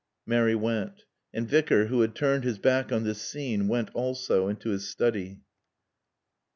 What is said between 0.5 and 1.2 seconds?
went.